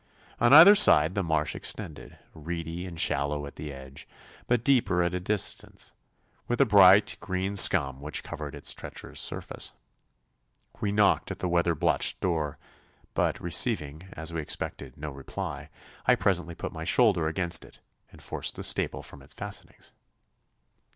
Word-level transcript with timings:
On 0.39 0.51
either 0.51 0.73
side 0.73 1.13
the 1.13 1.21
marsh 1.21 1.55
extended, 1.55 2.17
reedy 2.33 2.87
and 2.87 2.99
shallow 2.99 3.45
at 3.45 3.55
the 3.55 3.71
edge, 3.71 4.07
but 4.47 4.63
deeper 4.63 5.03
at 5.03 5.13
a 5.13 5.19
distance, 5.19 5.93
with 6.47 6.59
a 6.59 6.65
bright 6.65 7.17
green 7.19 7.55
scum 7.55 8.01
which 8.01 8.23
covered 8.23 8.55
its 8.55 8.73
treacherous 8.73 9.19
surface. 9.19 9.73
We 10.79 10.91
knocked 10.91 11.29
at 11.29 11.37
the 11.37 11.47
weather 11.47 11.75
blotched 11.75 12.19
door, 12.19 12.57
but 13.13 13.39
receiving, 13.39 14.09
as 14.13 14.33
we 14.33 14.41
expected, 14.41 14.97
no 14.97 15.11
reply, 15.11 15.69
I 16.07 16.15
presently 16.15 16.55
put 16.55 16.73
my 16.73 16.83
shoulder 16.83 17.27
against 17.27 17.63
it 17.63 17.79
and 18.11 18.23
forced 18.23 18.55
the 18.55 18.63
staple 18.63 19.03
from 19.03 19.21
its 19.21 19.35
fastenings. 19.35 19.91